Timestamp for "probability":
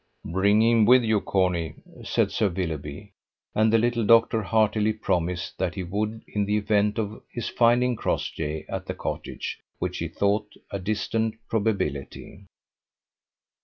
11.47-12.47